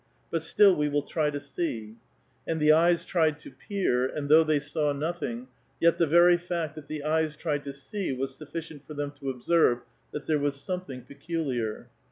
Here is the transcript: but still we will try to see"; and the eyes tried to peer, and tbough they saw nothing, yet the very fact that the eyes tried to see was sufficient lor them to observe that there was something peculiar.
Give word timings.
but 0.31 0.41
still 0.41 0.75
we 0.75 0.89
will 0.89 1.03
try 1.03 1.29
to 1.29 1.39
see"; 1.39 1.95
and 2.47 2.59
the 2.59 2.71
eyes 2.71 3.05
tried 3.05 3.37
to 3.37 3.51
peer, 3.51 4.07
and 4.07 4.27
tbough 4.31 4.47
they 4.47 4.57
saw 4.57 4.91
nothing, 4.91 5.47
yet 5.79 5.99
the 5.99 6.07
very 6.07 6.37
fact 6.37 6.73
that 6.73 6.87
the 6.87 7.03
eyes 7.03 7.35
tried 7.35 7.63
to 7.63 7.71
see 7.71 8.11
was 8.11 8.33
sufficient 8.33 8.81
lor 8.89 8.95
them 8.97 9.11
to 9.11 9.29
observe 9.29 9.81
that 10.11 10.25
there 10.25 10.39
was 10.39 10.59
something 10.59 11.03
peculiar. 11.03 11.87